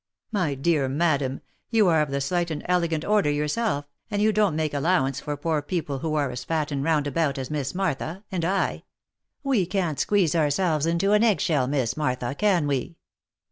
"My 0.31 0.55
dear 0.55 0.89
madam, 0.89 1.41
you 1.69 1.87
are 1.87 2.01
of 2.01 2.09
the 2.09 2.21
slight 2.21 2.49
and 2.49 2.63
elegant 2.65 3.05
order 3.05 3.29
your 3.29 3.47
self, 3.47 3.85
and 4.09 4.19
you 4.19 4.33
don't 4.33 4.55
make 4.55 4.73
allowance 4.73 5.19
for 5.19 5.37
poor 5.37 5.61
people 5.61 5.99
who 5.99 6.15
are 6.15 6.31
as 6.31 6.43
fat 6.43 6.71
and 6.71 6.83
roundabout 6.83 7.37
as 7.37 7.51
Miss 7.51 7.75
Martha 7.75 8.23
and 8.31 8.43
I— 8.43 8.81
we 9.43 9.67
can't 9.67 9.99
squeeze 9.99 10.33
ourselves 10.33 10.87
into 10.87 11.11
an 11.11 11.23
eggshell, 11.23 11.67
Miss 11.67 11.95
Martha, 11.95 12.33
can 12.33 12.65
we 12.65 12.97